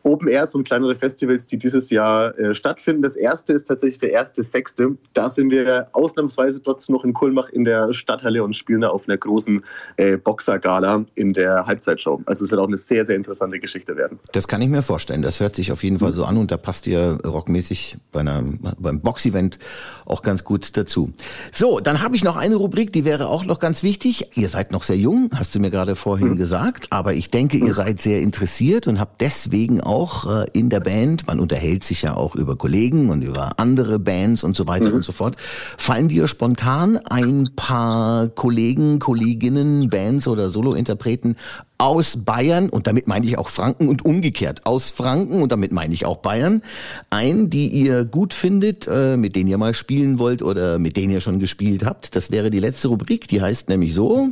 Open 0.04 0.28
Airs 0.28 0.54
und 0.54 0.62
kleinere 0.62 0.94
Festivals, 0.94 1.48
die 1.48 1.58
dieses 1.58 1.90
Jahr 1.90 2.38
äh, 2.38 2.54
stattfinden. 2.54 3.02
Das 3.02 3.16
erste 3.16 3.52
ist 3.52 3.66
tatsächlich 3.66 3.98
der 4.06 4.12
erste 4.12 4.42
Sechste. 4.42 4.96
Da 5.12 5.28
sind 5.28 5.50
wir 5.50 5.88
ausnahmsweise 5.92 6.62
trotzdem 6.62 6.94
noch 6.94 7.04
in 7.04 7.12
Kulmach 7.12 7.48
in 7.48 7.64
der 7.64 7.92
Stadthalle 7.92 8.42
und 8.44 8.54
spielen 8.54 8.82
da 8.82 8.88
auf 8.88 9.08
einer 9.08 9.18
großen 9.18 9.64
äh, 9.96 10.16
Boxergala 10.16 11.04
in 11.14 11.32
der 11.32 11.66
Halbzeitshow. 11.66 12.22
Also 12.26 12.44
es 12.44 12.50
wird 12.50 12.60
auch 12.60 12.68
eine 12.68 12.76
sehr, 12.76 13.04
sehr 13.04 13.16
interessante 13.16 13.58
Geschichte 13.58 13.96
werden. 13.96 14.18
Das 14.32 14.46
kann 14.46 14.62
ich 14.62 14.68
mir 14.68 14.82
vorstellen. 14.82 15.22
Das 15.22 15.40
hört 15.40 15.56
sich 15.56 15.72
auf 15.72 15.82
jeden 15.82 15.98
Fall 15.98 16.12
so 16.12 16.24
an 16.24 16.36
und 16.36 16.50
da 16.50 16.56
passt 16.56 16.86
ihr 16.86 17.18
rockmäßig 17.24 17.98
bei 18.12 18.20
einer, 18.20 18.44
beim 18.78 19.00
Boxevent 19.00 19.58
auch 20.04 20.22
ganz 20.22 20.44
gut 20.44 20.76
dazu. 20.76 21.12
So, 21.52 21.80
dann 21.80 22.02
habe 22.02 22.14
ich 22.14 22.22
noch 22.22 22.36
eine 22.36 22.54
Rubrik, 22.54 22.92
die 22.92 23.04
wäre 23.04 23.28
auch 23.28 23.44
noch 23.44 23.58
ganz 23.58 23.82
wichtig. 23.82 24.36
Ihr 24.36 24.48
seid 24.48 24.70
noch 24.70 24.84
sehr 24.84 24.96
jung, 24.96 25.30
hast 25.34 25.54
du 25.54 25.60
mir 25.60 25.70
gerade 25.70 25.96
vorhin 25.96 26.30
mhm. 26.30 26.36
gesagt, 26.36 26.86
aber 26.90 27.14
ich 27.14 27.30
denke, 27.30 27.56
ihr 27.56 27.74
seid 27.74 28.00
sehr 28.00 28.20
interessiert 28.20 28.86
und 28.86 29.00
habt 29.00 29.20
deswegen 29.20 29.80
auch 29.80 30.42
äh, 30.42 30.46
in 30.52 30.70
der 30.70 30.80
Band, 30.80 31.26
man 31.26 31.40
unterhält 31.40 31.82
sich 31.82 32.02
ja 32.02 32.14
auch 32.14 32.36
über 32.36 32.56
Kollegen 32.56 33.10
und 33.10 33.22
über 33.22 33.58
andere 33.58 33.95
Bands 33.98 34.44
und 34.44 34.56
so 34.56 34.66
weiter 34.66 34.88
mhm. 34.88 34.96
und 34.96 35.04
so 35.04 35.12
fort. 35.12 35.36
Fallen 35.76 36.08
dir 36.08 36.28
spontan 36.28 36.98
ein 37.08 37.50
paar 37.56 38.28
Kollegen, 38.28 38.98
Kolleginnen, 38.98 39.88
Bands 39.88 40.28
oder 40.28 40.48
Solo-Interpreten 40.48 41.36
aus 41.78 42.24
Bayern, 42.24 42.70
und 42.70 42.86
damit 42.86 43.06
meine 43.06 43.26
ich 43.26 43.36
auch 43.36 43.48
Franken 43.48 43.88
und 43.88 44.04
umgekehrt, 44.04 44.64
aus 44.64 44.90
Franken, 44.90 45.42
und 45.42 45.52
damit 45.52 45.72
meine 45.72 45.92
ich 45.92 46.06
auch 46.06 46.18
Bayern, 46.18 46.62
ein, 47.10 47.50
die 47.50 47.68
ihr 47.68 48.04
gut 48.04 48.32
findet, 48.32 48.86
äh, 48.86 49.16
mit 49.16 49.36
denen 49.36 49.48
ihr 49.48 49.58
mal 49.58 49.74
spielen 49.74 50.18
wollt 50.18 50.40
oder 50.42 50.78
mit 50.78 50.96
denen 50.96 51.12
ihr 51.12 51.20
schon 51.20 51.38
gespielt 51.38 51.84
habt. 51.84 52.16
Das 52.16 52.30
wäre 52.30 52.50
die 52.50 52.60
letzte 52.60 52.88
Rubrik, 52.88 53.28
die 53.28 53.42
heißt 53.42 53.68
nämlich 53.68 53.94
so... 53.94 54.28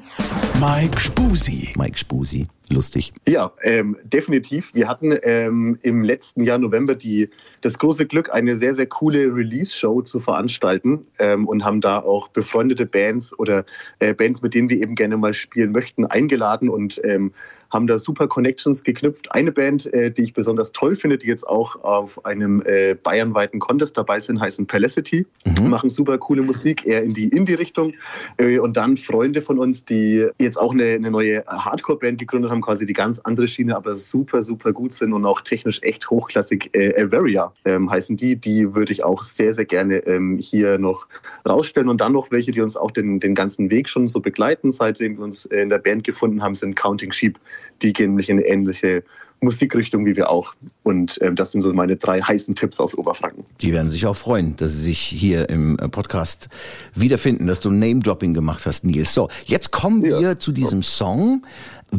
Mike 0.60 0.98
Spusi. 0.98 1.74
Mike 1.76 1.98
Spusi. 1.98 2.46
Lustig. 2.68 3.12
Ja, 3.26 3.52
ähm, 3.62 3.96
definitiv. 4.04 4.74
Wir 4.74 4.88
hatten 4.88 5.16
ähm, 5.22 5.78
im 5.82 6.02
letzten 6.02 6.44
Jahr 6.44 6.58
November 6.58 6.94
die, 6.94 7.30
das 7.60 7.78
große 7.78 8.06
Glück, 8.06 8.32
eine 8.32 8.56
sehr, 8.56 8.74
sehr 8.74 8.86
coole 8.86 9.34
Release-Show 9.34 10.02
zu 10.02 10.20
veranstalten 10.20 11.06
ähm, 11.18 11.46
und 11.46 11.64
haben 11.64 11.80
da 11.80 11.98
auch 11.98 12.28
befreundete 12.28 12.86
Bands 12.86 13.38
oder 13.38 13.64
äh, 13.98 14.14
Bands, 14.14 14.42
mit 14.42 14.54
denen 14.54 14.68
wir 14.68 14.78
eben 14.78 14.94
gerne 14.94 15.16
mal 15.16 15.34
spielen 15.34 15.72
möchten, 15.72 16.06
eingeladen 16.06 16.68
und 16.68 17.00
ähm, 17.04 17.32
haben 17.74 17.86
da 17.86 17.98
super 17.98 18.28
Connections 18.28 18.84
geknüpft. 18.84 19.32
Eine 19.32 19.52
Band, 19.52 19.92
äh, 19.92 20.10
die 20.10 20.22
ich 20.22 20.32
besonders 20.32 20.72
toll 20.72 20.94
finde, 20.94 21.18
die 21.18 21.26
jetzt 21.26 21.46
auch 21.46 21.82
auf 21.82 22.24
einem 22.24 22.62
äh, 22.64 22.94
bayernweiten 22.94 23.58
Contest 23.58 23.98
dabei 23.98 24.20
sind, 24.20 24.40
heißen 24.40 24.66
Pelicity. 24.66 25.26
Mhm. 25.44 25.68
Machen 25.68 25.90
super 25.90 26.16
coole 26.18 26.42
Musik, 26.42 26.86
eher 26.86 27.02
in 27.02 27.12
die 27.12 27.28
Indie-Richtung. 27.28 27.94
Äh, 28.38 28.58
und 28.60 28.76
dann 28.76 28.96
Freunde 28.96 29.42
von 29.42 29.58
uns, 29.58 29.84
die 29.84 30.26
jetzt 30.38 30.56
auch 30.56 30.72
eine, 30.72 30.84
eine 30.84 31.10
neue 31.10 31.44
Hardcore-Band 31.46 32.18
gegründet 32.18 32.50
haben, 32.50 32.60
quasi 32.60 32.86
die 32.86 32.92
ganz 32.92 33.18
andere 33.18 33.48
Schiene, 33.48 33.76
aber 33.76 33.96
super, 33.96 34.40
super 34.40 34.72
gut 34.72 34.92
sind 34.92 35.12
und 35.12 35.26
auch 35.26 35.40
technisch 35.40 35.80
echt 35.82 36.08
hochklassig. 36.10 36.70
Äh, 36.72 37.02
Averia 37.02 37.52
ähm, 37.64 37.90
heißen 37.90 38.16
die. 38.16 38.36
Die 38.36 38.74
würde 38.74 38.92
ich 38.92 39.04
auch 39.04 39.24
sehr, 39.24 39.52
sehr 39.52 39.64
gerne 39.64 39.98
ähm, 40.06 40.38
hier 40.38 40.78
noch 40.78 41.08
rausstellen. 41.46 41.88
Und 41.88 42.00
dann 42.00 42.12
noch 42.12 42.30
welche, 42.30 42.52
die 42.52 42.60
uns 42.60 42.76
auch 42.76 42.92
den, 42.92 43.18
den 43.18 43.34
ganzen 43.34 43.68
Weg 43.70 43.88
schon 43.88 44.06
so 44.06 44.20
begleiten, 44.20 44.70
seitdem 44.70 45.16
wir 45.16 45.24
uns 45.24 45.44
in 45.44 45.70
der 45.70 45.78
Band 45.78 46.04
gefunden 46.04 46.42
haben, 46.42 46.54
sind 46.54 46.76
Counting 46.76 47.10
Sheep 47.10 47.38
die 47.84 47.92
gehen 47.92 48.10
nämlich 48.10 48.28
in 48.28 48.38
eine 48.38 48.48
ähnliche 48.48 49.04
Musikrichtung 49.40 50.06
wie 50.06 50.16
wir 50.16 50.30
auch. 50.30 50.54
Und 50.82 51.20
äh, 51.20 51.32
das 51.32 51.52
sind 51.52 51.60
so 51.60 51.72
meine 51.72 51.96
drei 51.96 52.20
heißen 52.20 52.54
Tipps 52.56 52.80
aus 52.80 52.96
Oberfranken. 52.96 53.44
Die 53.60 53.72
werden 53.72 53.90
sich 53.90 54.06
auch 54.06 54.16
freuen, 54.16 54.56
dass 54.56 54.72
sie 54.72 54.82
sich 54.82 54.98
hier 54.98 55.48
im 55.48 55.78
äh, 55.78 55.88
Podcast 55.88 56.48
wiederfinden, 56.94 57.46
dass 57.46 57.60
du 57.60 57.70
Name-Dropping 57.70 58.34
gemacht 58.34 58.66
hast, 58.66 58.84
Nils. 58.84 59.14
So, 59.14 59.28
jetzt 59.44 59.70
kommen 59.70 60.02
wir 60.02 60.20
ja. 60.20 60.38
zu 60.38 60.50
diesem 60.50 60.82
Song, 60.82 61.46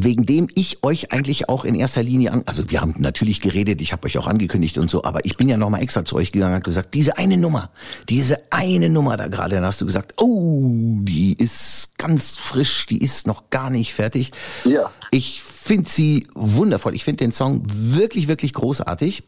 wegen 0.04 0.26
dem 0.26 0.48
ich 0.54 0.82
euch 0.82 1.12
eigentlich 1.12 1.48
auch 1.48 1.64
in 1.64 1.74
erster 1.74 2.02
Linie 2.02 2.32
an, 2.32 2.42
also 2.46 2.70
wir 2.70 2.80
haben 2.80 2.94
natürlich 2.98 3.40
geredet, 3.40 3.80
ich 3.80 3.92
habe 3.92 4.06
euch 4.06 4.18
auch 4.18 4.26
angekündigt 4.26 4.78
und 4.78 4.90
so, 4.90 5.04
aber 5.04 5.24
ich 5.24 5.36
bin 5.36 5.48
ja 5.48 5.56
nochmal 5.56 5.82
extra 5.82 6.04
zu 6.04 6.16
euch 6.16 6.32
gegangen 6.32 6.56
und 6.56 6.64
gesagt, 6.64 6.94
diese 6.94 7.18
eine 7.18 7.36
Nummer, 7.36 7.70
diese 8.08 8.40
eine 8.50 8.88
Nummer 8.90 9.16
da 9.16 9.26
gerade, 9.26 9.56
dann 9.56 9.64
hast 9.64 9.80
du 9.80 9.86
gesagt, 9.86 10.14
oh, 10.20 10.62
die 11.00 11.34
ist 11.38 11.90
ganz 11.98 12.36
frisch, 12.36 12.86
die 12.86 12.98
ist 12.98 13.26
noch 13.26 13.50
gar 13.50 13.70
nicht 13.70 13.94
fertig. 13.94 14.32
Ja. 14.64 14.90
Ich 15.10 15.42
finde 15.42 15.88
sie 15.88 16.26
wundervoll. 16.34 16.94
Ich 16.94 17.04
finde 17.04 17.24
den 17.24 17.32
Song 17.32 17.62
wirklich, 17.64 18.28
wirklich 18.28 18.52
großartig. 18.52 19.24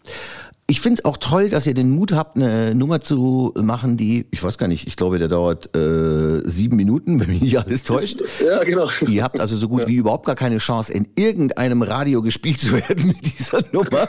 Ich 0.71 0.83
finde 0.83 1.01
es 1.01 1.05
auch 1.07 1.17
toll, 1.17 1.49
dass 1.49 1.67
ihr 1.67 1.73
den 1.73 1.89
Mut 1.89 2.13
habt, 2.13 2.37
eine 2.37 2.75
Nummer 2.75 3.01
zu 3.01 3.55
machen, 3.57 3.97
die, 3.97 4.27
ich 4.31 4.43
weiß 4.43 4.59
gar 4.59 4.69
nicht, 4.69 4.87
ich 4.87 4.97
glaube, 4.97 5.19
der 5.19 5.29
dauert 5.29 5.75
äh, 5.75 6.47
sieben 6.47 6.77
Minuten, 6.77 7.19
wenn 7.21 7.31
mich 7.31 7.41
nicht 7.41 7.59
alles 7.59 7.85
täuscht. 7.85 8.21
ja, 8.45 8.63
genau. 8.65 8.87
Ihr 9.09 9.23
habt 9.23 9.41
also 9.41 9.57
so 9.57 9.67
gut 9.67 9.81
ja. 9.81 9.89
wie 9.89 9.95
überhaupt 9.95 10.27
gar 10.27 10.35
keine 10.35 10.59
Chance, 10.59 10.93
in 10.93 11.09
irgendeinem 11.17 11.81
Radio 11.81 12.21
gespielt 12.21 12.61
zu 12.61 12.75
werden 12.75 13.07
mit 13.07 13.39
dieser 13.39 13.63
Nummer, 13.73 14.09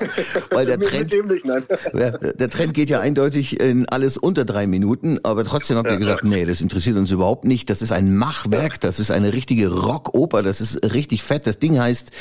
weil 0.51 0.66
der 0.66 0.78
Trend, 0.82 1.13
nicht, 1.13 1.46
der 1.94 2.50
Trend 2.50 2.74
geht 2.74 2.89
ja 2.89 3.00
eindeutig 3.00 3.58
in 3.62 3.88
alles 3.88 4.18
unter 4.18 4.44
drei 4.44 4.68
Minuten, 4.68 5.18
aber 5.24 5.46
trotzdem 5.46 5.78
habt 5.78 5.88
ihr 5.88 5.94
ja, 5.94 6.00
gesagt, 6.00 6.25
nee, 6.25 6.44
das 6.44 6.60
interessiert 6.60 6.98
uns 6.98 7.10
überhaupt 7.10 7.46
nicht. 7.46 7.70
Das 7.70 7.82
ist 7.82 7.94
ein 7.94 8.18
Machwerk, 8.18 8.82
das 8.82 9.00
ist 9.00 9.12
eine 9.12 9.32
richtige 9.32 9.70
Rockoper, 9.70 10.44
das 10.44 10.60
ist 10.60 10.94
richtig 10.94 11.24
fett. 11.24 11.48
Das 11.48 11.60
Ding 11.60 11.80
heißt 11.80 12.12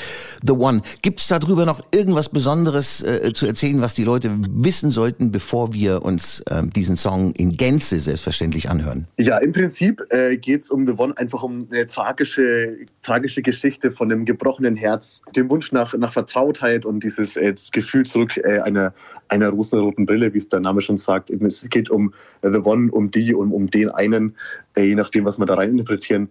The 0.46 0.52
One. 0.52 0.82
Gibt 1.02 1.18
es 1.18 1.26
darüber 1.26 1.66
noch 1.66 1.82
irgendwas 1.90 2.28
Besonderes 2.28 3.02
äh, 3.02 3.32
zu 3.32 3.44
erzählen, 3.44 3.80
was 3.80 3.94
die 3.94 4.04
Leute 4.04 4.27
wissen 4.50 4.90
sollten, 4.90 5.30
bevor 5.30 5.74
wir 5.74 6.02
uns 6.02 6.42
ähm, 6.50 6.70
diesen 6.70 6.96
Song 6.96 7.32
in 7.32 7.56
Gänze 7.56 7.98
selbstverständlich 7.98 8.68
anhören? 8.70 9.06
Ja, 9.18 9.38
im 9.38 9.52
Prinzip 9.52 10.02
äh, 10.10 10.36
geht 10.36 10.60
es 10.60 10.70
um 10.70 10.86
The 10.86 10.94
One 10.96 11.16
einfach 11.16 11.42
um 11.42 11.66
eine 11.70 11.86
tragische, 11.86 12.78
tragische 13.02 13.42
Geschichte 13.42 13.90
von 13.90 14.10
einem 14.10 14.24
gebrochenen 14.24 14.76
Herz, 14.76 15.22
dem 15.34 15.48
Wunsch 15.50 15.72
nach, 15.72 15.94
nach 15.94 16.12
Vertrautheit 16.12 16.84
und 16.84 17.02
dieses 17.04 17.36
äh, 17.36 17.54
Gefühl 17.72 18.04
zurück 18.06 18.36
äh, 18.36 18.60
einer, 18.60 18.94
einer 19.28 19.48
rosenroten 19.50 20.06
Brille, 20.06 20.34
wie 20.34 20.38
es 20.38 20.48
der 20.48 20.60
Name 20.60 20.80
schon 20.80 20.96
sagt. 20.96 21.30
Es 21.30 21.66
geht 21.70 21.90
um 21.90 22.12
äh, 22.42 22.50
The 22.50 22.58
One, 22.58 22.90
um 22.90 23.10
die 23.10 23.34
und 23.34 23.52
um 23.52 23.68
den 23.68 23.90
einen, 23.90 24.36
äh, 24.74 24.84
je 24.84 24.94
nachdem, 24.94 25.24
was 25.24 25.38
wir 25.38 25.46
da 25.46 25.54
rein 25.54 25.70
interpretieren 25.70 26.28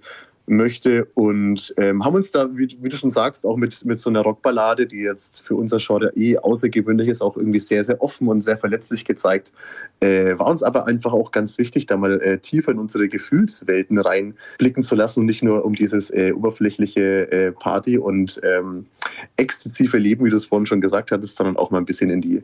möchte 0.47 1.05
und 1.13 1.73
ähm, 1.77 2.03
haben 2.03 2.15
uns 2.15 2.31
da, 2.31 2.47
wie, 2.55 2.77
wie, 2.81 2.89
du 2.89 2.95
schon 2.95 3.09
sagst, 3.09 3.45
auch 3.45 3.57
mit, 3.57 3.85
mit 3.85 3.99
so 3.99 4.09
einer 4.09 4.21
Rockballade, 4.21 4.87
die 4.87 5.01
jetzt 5.01 5.41
für 5.45 5.55
unser 5.55 5.77
Genre 5.77 6.11
eh 6.15 6.37
außergewöhnlich 6.37 7.09
ist, 7.09 7.21
auch 7.21 7.37
irgendwie 7.37 7.59
sehr, 7.59 7.83
sehr 7.83 8.01
offen 8.01 8.29
und 8.29 8.41
sehr 8.41 8.57
verletzlich 8.57 9.03
gezeigt. 9.05 9.51
Äh, 9.99 10.39
war 10.39 10.47
uns 10.47 10.63
aber 10.63 10.87
einfach 10.87 11.11
auch 11.11 11.31
ganz 11.31 11.57
wichtig, 11.57 11.85
da 11.85 11.97
mal 11.97 12.21
äh, 12.21 12.39
tiefer 12.39 12.71
in 12.71 12.79
unsere 12.79 13.09
Gefühlswelten 13.09 13.99
reinblicken 13.99 14.83
zu 14.83 14.95
lassen 14.95 15.25
nicht 15.25 15.43
nur 15.43 15.65
um 15.65 15.73
dieses 15.73 16.09
äh, 16.11 16.31
oberflächliche 16.31 17.31
äh, 17.31 17.51
Party 17.51 17.97
und 17.97 18.39
ähm, 18.43 18.85
exzessive 19.35 19.97
Leben, 19.97 20.25
wie 20.25 20.29
du 20.29 20.35
es 20.35 20.45
vorhin 20.45 20.65
schon 20.65 20.81
gesagt 20.81 21.11
hattest, 21.11 21.35
sondern 21.35 21.57
auch 21.57 21.71
mal 21.71 21.79
ein 21.79 21.85
bisschen 21.85 22.09
in 22.09 22.21
die, 22.21 22.41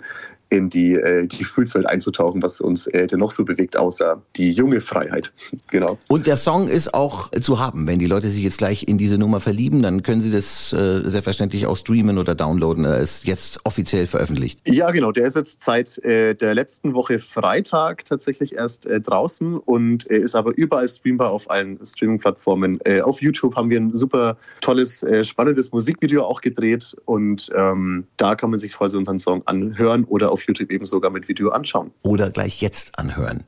in 0.50 0.70
die 0.70 0.94
äh, 0.94 1.27
Gefühlswelt 1.27 1.86
einzutauchen, 1.86 2.42
was 2.42 2.62
uns 2.62 2.88
äh, 2.88 3.08
dennoch 3.08 3.32
so 3.32 3.46
bewegt, 3.46 3.77
außer 3.77 4.22
die 4.36 4.51
junge 4.51 4.82
Freiheit. 4.82 5.32
genau. 5.72 5.98
Und 6.08 6.27
der 6.27 6.38
Song 6.38 6.68
ist 6.68 6.94
auch 6.94 7.32
zu 7.32 7.60
haben, 7.60 7.88
wenn 7.88 8.00
die 8.00 8.06
Leute 8.06 8.30
sich 8.30 8.44
jetzt 8.44 8.58
gleich 8.58 8.88
in 8.88 8.98
diese 8.98 9.18
Nummer 9.18 9.39
verlieben, 9.39 9.82
dann 9.82 10.03
können 10.03 10.22
sie 10.22 10.32
das 10.32 10.74
äh, 10.74 11.01
selbstverständlich 11.03 11.65
auch 11.65 11.77
streamen 11.77 12.18
oder 12.18 12.36
downloaden. 12.36 12.86
Er 12.86 12.98
ist 12.98 13.25
jetzt 13.25 13.62
offiziell 13.63 14.08
veröffentlicht. 14.08 14.60
Ja, 14.68 14.92
genau. 14.92 15.12
Der 15.12 15.25
ist 15.25 15.36
jetzt 15.36 15.62
seit 15.62 15.98
äh, 16.03 16.36
der 16.36 16.53
letzten 16.53 16.94
Woche 16.94 17.20
Freitag 17.20 18.06
tatsächlich 18.06 18.53
erst 18.56 18.86
äh, 18.86 19.00
draußen 19.00 19.58
und 19.58 20.06
ist 20.06 20.36
aber 20.36 20.53
überall 20.56 20.88
streambar 20.88 21.32
auf 21.32 21.50
allen 21.50 21.84
Streaming-Plattformen. 21.84 22.80
Äh, 22.84 23.01
auf 23.01 23.22
YouTube 23.22 23.56
haben 23.56 23.70
wir 23.70 23.80
ein 23.80 23.94
super 23.94 24.38
tolles, 24.62 25.03
äh, 25.03 25.24
spannendes 25.24 25.72
Musikvideo 25.72 26.24
auch 26.24 26.42
gedreht 26.42 26.62
und 27.05 27.51
ähm, 27.55 28.08
da 28.17 28.36
kann 28.36 28.50
man 28.50 28.60
sich 28.60 28.74
quasi 28.74 28.98
unseren 28.98 29.20
Song 29.20 29.43
anhören 29.46 30.03
oder 30.05 30.32
auf 30.32 30.43
YouTube 30.43 30.72
eben 30.72 30.86
sogar 30.86 31.12
mit 31.12 31.27
Video 31.27 31.50
anschauen. 31.50 31.91
Oder 32.03 32.29
gleich 32.29 32.62
jetzt 32.62 32.98
anhören. 32.98 33.43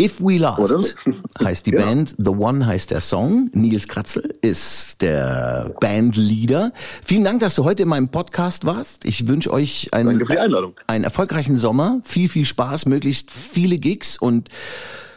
If 0.00 0.20
We 0.20 0.38
Last 0.38 0.96
heißt 1.44 1.66
die 1.66 1.72
ja. 1.72 1.80
Band, 1.80 2.14
The 2.18 2.30
One 2.30 2.66
heißt 2.66 2.90
der 2.90 3.00
Song. 3.00 3.50
Nils 3.52 3.88
Kratzel 3.88 4.32
ist 4.42 5.00
der 5.02 5.74
Bandleader. 5.80 6.72
Vielen 7.04 7.24
Dank, 7.24 7.40
dass 7.40 7.54
du 7.54 7.64
heute 7.64 7.84
in 7.84 7.88
meinem 7.88 8.08
Podcast 8.08 8.64
warst. 8.64 9.04
Ich 9.04 9.28
wünsche 9.28 9.52
euch 9.52 9.92
einen, 9.92 10.22
einen 10.86 11.04
erfolgreichen 11.04 11.56
Sommer, 11.58 12.00
viel, 12.02 12.28
viel 12.28 12.44
Spaß, 12.44 12.86
möglichst 12.86 13.30
viele 13.30 13.78
Gigs 13.78 14.16
und 14.18 14.48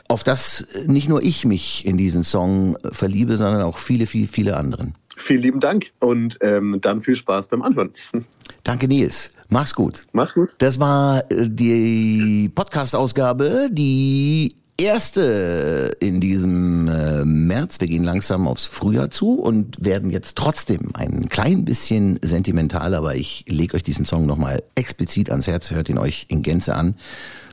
auf 0.09 0.23
das 0.23 0.65
nicht 0.87 1.07
nur 1.07 1.21
ich 1.21 1.45
mich 1.45 1.85
in 1.85 1.95
diesen 1.97 2.23
Song 2.23 2.77
verliebe, 2.91 3.37
sondern 3.37 3.61
auch 3.61 3.77
viele, 3.77 4.07
viele, 4.07 4.27
viele 4.27 4.57
anderen. 4.57 4.95
Vielen 5.29 5.43
lieben 5.43 5.59
Dank 5.59 5.91
und 5.99 6.39
ähm, 6.41 6.79
dann 6.81 7.03
viel 7.03 7.15
Spaß 7.15 7.49
beim 7.49 7.61
Anhören. 7.61 7.91
Danke, 8.63 8.87
Nils. 8.87 9.29
Mach's 9.47 9.75
gut. 9.75 10.07
Mach's 10.11 10.33
gut. 10.33 10.49
Das 10.57 10.79
war 10.79 11.19
äh, 11.31 11.47
die 11.47 12.49
Podcast-Ausgabe, 12.55 13.69
die 13.71 14.55
erste 14.75 15.95
in 15.99 16.19
diesem 16.19 16.87
äh, 16.87 17.25
März. 17.25 17.79
Wir 17.79 17.89
gehen 17.89 18.03
langsam 18.03 18.47
aufs 18.47 18.65
Frühjahr 18.65 19.11
zu 19.11 19.33
und 19.33 19.85
werden 19.85 20.09
jetzt 20.09 20.35
trotzdem 20.35 20.93
ein 20.95 21.29
klein 21.29 21.63
bisschen 21.63 22.17
sentimental, 22.23 22.95
aber 22.95 23.13
ich 23.13 23.45
lege 23.47 23.75
euch 23.75 23.83
diesen 23.83 24.05
Song 24.05 24.25
nochmal 24.25 24.63
explizit 24.73 25.29
ans 25.29 25.45
Herz, 25.45 25.69
hört 25.69 25.89
ihn 25.89 25.99
euch 25.99 26.25
in 26.29 26.41
Gänze 26.41 26.73
an. 26.73 26.95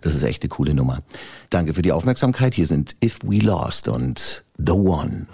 Das 0.01 0.15
ist 0.15 0.23
echt 0.23 0.43
eine 0.43 0.49
coole 0.49 0.73
Nummer. 0.73 1.03
Danke 1.51 1.75
für 1.75 1.83
die 1.83 1.93
Aufmerksamkeit. 1.93 2.55
Hier 2.55 2.67
sind 2.67 2.97
If 3.05 3.19
We 3.23 3.41
Lost 3.41 3.87
und 3.89 4.45
The 4.57 4.73
One. 4.73 5.27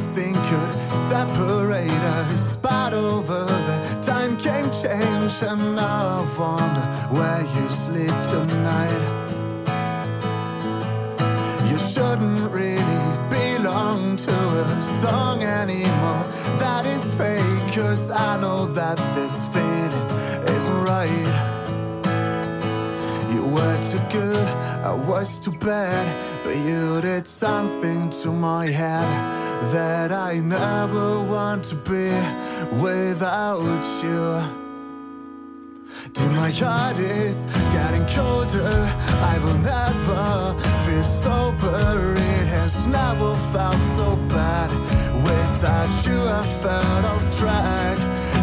Nothing 0.00 0.34
could 0.50 0.72
separate 1.10 2.02
us. 2.20 2.56
But 2.56 2.92
over 2.92 3.44
the 3.68 3.78
time 4.02 4.36
came 4.36 4.68
change, 4.82 5.34
and 5.50 5.62
now 5.74 6.04
I 6.16 6.22
wonder 6.38 6.86
where 7.16 7.42
you 7.56 7.64
sleep 7.70 8.16
tonight. 8.32 9.04
You 11.70 11.78
shouldn't 11.78 12.50
really 12.60 13.04
belong 13.38 14.16
to 14.26 14.36
a 14.64 14.82
song 15.02 15.42
anymore. 15.42 16.24
That 16.62 16.84
is 16.84 17.04
fake, 17.14 17.62
cause 17.74 18.10
I 18.10 18.38
know 18.42 18.66
that 18.80 18.98
this 19.16 19.36
feeling 19.54 20.08
isn't 20.56 20.80
right. 20.94 21.34
You 23.32 23.42
were 23.54 23.78
too 23.90 24.04
good, 24.18 24.48
I 24.86 24.92
was 24.92 25.40
too 25.40 25.50
bad, 25.50 26.06
but 26.44 26.56
you 26.56 27.00
did 27.00 27.26
something 27.26 28.08
to 28.22 28.28
my 28.28 28.66
head 28.66 29.08
that 29.72 30.12
I 30.12 30.38
never 30.38 31.24
want 31.24 31.64
to 31.70 31.74
be 31.74 32.10
without 32.80 33.82
you. 34.04 34.26
Till 36.14 36.30
my 36.30 36.52
heart 36.52 36.98
is 36.98 37.46
getting 37.74 38.06
colder. 38.14 38.78
I 39.32 39.40
will 39.42 39.58
never 39.74 40.54
feel 40.84 41.02
sober. 41.02 42.14
It 42.14 42.46
has 42.56 42.86
never 42.86 43.34
felt 43.52 43.82
so 43.98 44.14
bad. 44.28 44.70
Without 45.28 45.90
you, 46.06 46.20
I 46.40 46.46
felt 46.62 47.04
off 47.12 47.26
track. 47.36 47.98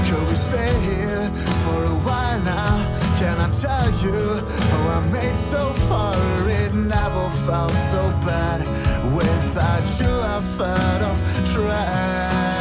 Could 0.08 0.28
we 0.28 0.36
stay 0.36 0.74
here 0.90 1.26
for 1.64 1.86
a 1.86 1.98
while 2.04 2.42
now? 2.42 2.93
Can 3.24 3.40
I 3.40 3.50
tell 3.52 3.90
you 4.04 4.36
how 4.70 5.00
I 5.00 5.10
made 5.10 5.38
so 5.38 5.72
far? 5.88 6.14
It 6.50 6.74
never 6.74 7.30
felt 7.48 7.72
so 7.72 8.02
bad. 8.28 8.60
Without 9.16 9.86
you, 10.02 10.12
I 10.12 10.42
felt 10.42 11.02
off 11.02 11.54
track. 11.54 12.53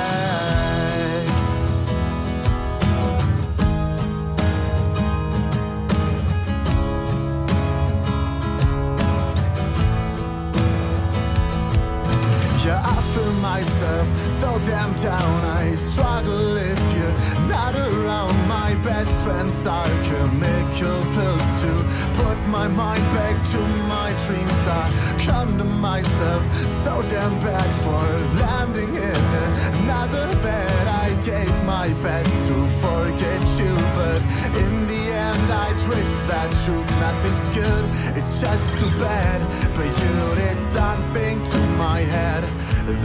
So 26.85 27.01
damn 27.03 27.39
bad 27.39 27.71
for 27.85 28.05
landing 28.43 28.93
in 28.95 29.25
another 29.83 30.27
bed. 30.43 30.87
I 30.89 31.15
gave 31.25 31.55
my 31.65 31.89
best 32.03 32.35
to 32.49 32.57
forget 32.83 33.43
you, 33.61 33.75
but 33.99 34.21
in 34.62 34.73
the 34.91 35.03
end 35.27 35.47
I 35.67 35.69
twist 35.85 36.17
that 36.31 36.51
truth. 36.65 36.91
Nothing's 37.07 37.47
good, 37.55 37.85
it's 38.19 38.41
just 38.41 38.67
too 38.79 38.91
bad. 38.99 39.41
But 39.77 39.91
you 40.03 40.15
did 40.43 40.59
something 40.59 41.45
to 41.53 41.61
my 41.79 42.01
head 42.01 42.43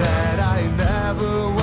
that 0.02 0.40
I 0.40 0.60
never 0.86 1.57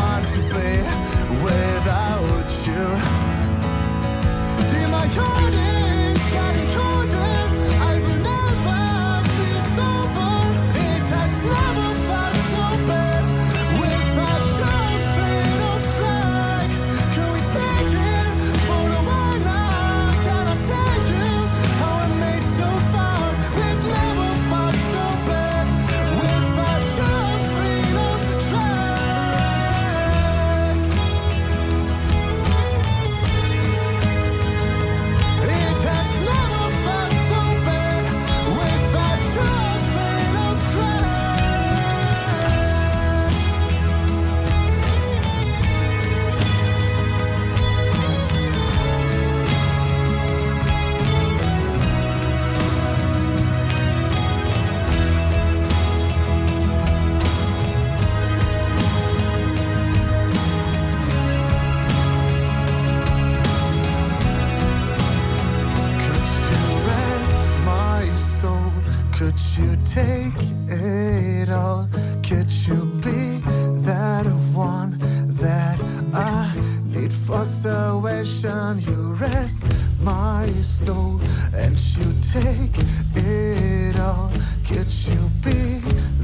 for 77.45 77.51
salvation? 77.51 78.81
You 78.81 79.15
rest 79.15 79.67
my 80.01 80.47
soul 80.63 81.21
and 81.55 81.79
you 81.97 82.07
take 82.23 82.77
it 83.15 84.01
all. 84.01 84.33
Could 84.67 84.91
you 85.09 85.21
be 85.43 85.81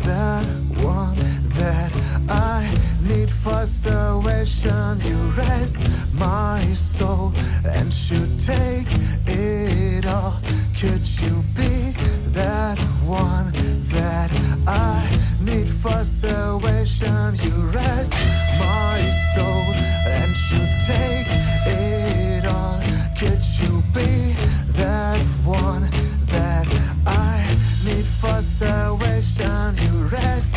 that 0.06 0.46
one 0.82 1.18
that 1.58 1.92
I 2.28 2.74
need 3.02 3.30
for 3.30 3.66
salvation? 3.66 5.00
You 5.00 5.18
rest 5.36 5.82
my 6.14 6.62
soul 6.72 7.32
and 7.66 7.92
you 8.10 8.20
take 8.38 8.88
it 9.26 10.06
all. 10.06 10.40
Could 10.80 11.06
you 11.20 11.44
be 11.54 11.92
that 12.32 12.78
one 13.04 13.52
that 13.92 14.30
I 14.66 15.29
need 15.50 15.68
for 15.68 16.04
salvation? 16.04 17.34
You 17.42 17.54
rest 17.70 18.12
my 18.58 19.00
soul 19.34 19.74
and 20.06 20.30
you 20.50 20.62
take 20.86 21.26
it 21.66 22.44
all. 22.46 22.80
Could 23.18 23.42
you 23.58 23.82
be 23.92 24.34
that 24.80 25.22
one 25.44 25.90
that 26.26 26.66
I 27.06 27.54
need 27.84 28.06
for 28.06 28.40
salvation? 28.42 29.76
You 29.76 30.04
rest 30.06 30.56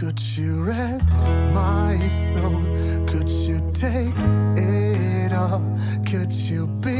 Could 0.00 0.18
you 0.34 0.64
rest 0.64 1.14
my 1.52 2.08
soul? 2.08 2.64
Could 3.06 3.30
you 3.30 3.60
take 3.74 4.16
it 4.56 5.30
all? 5.30 5.62
Could 6.06 6.32
you 6.32 6.66
be 6.80 6.96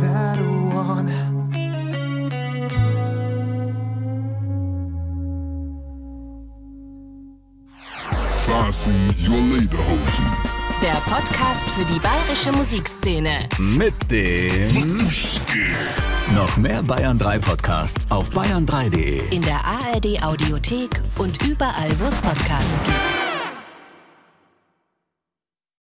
that 0.00 0.38
one? 0.72 1.08
Sassy, 8.36 8.90
your 9.26 9.40
Lederhosen. 9.50 10.26
Der 10.80 11.00
Podcast 11.00 11.68
für 11.70 11.84
die 11.84 11.98
bayerische 11.98 12.52
Musikszene. 12.52 13.48
Mit 13.58 13.94
dem. 14.08 14.92
Mit 14.92 16.15
noch 16.34 16.56
mehr 16.56 16.82
Bayern 16.82 17.18
3 17.18 17.38
Podcasts 17.38 18.10
auf 18.10 18.30
bayern3.de. 18.30 19.32
In 19.32 19.42
der 19.42 19.64
ARD 19.64 20.22
Audiothek 20.24 21.00
und 21.18 21.46
überall, 21.46 21.90
wo 22.00 22.08
es 22.08 22.20
Podcasts 22.20 22.82
gibt. 22.82 23.15